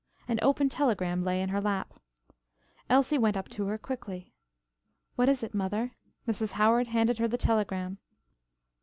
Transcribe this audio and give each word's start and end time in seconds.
An 0.27 0.39
open 0.41 0.67
telegram 0.67 1.21
lay 1.21 1.43
in 1.43 1.49
her 1.49 1.61
lap. 1.61 1.93
Elsie 2.89 3.19
went 3.19 3.37
up 3.37 3.47
to 3.49 3.67
her 3.67 3.77
quickly. 3.77 4.33
"What 5.15 5.29
is 5.29 5.43
it, 5.43 5.53
mother?" 5.53 5.91
Mrs. 6.27 6.53
Howard 6.53 6.87
handed 6.87 7.19
her 7.19 7.27
the 7.27 7.37
telegram. 7.37 7.99